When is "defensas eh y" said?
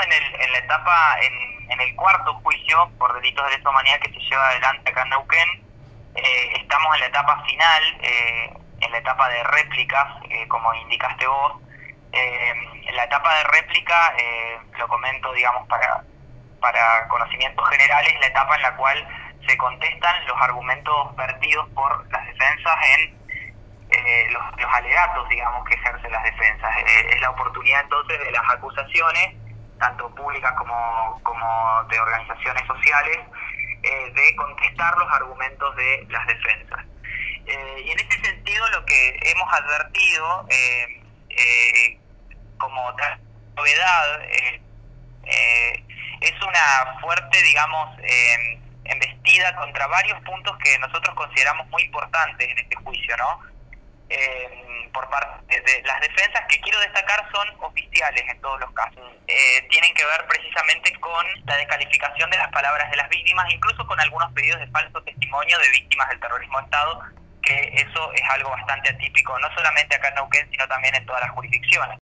36.26-37.90